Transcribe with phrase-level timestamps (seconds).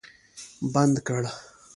[0.73, 1.23] بند کړ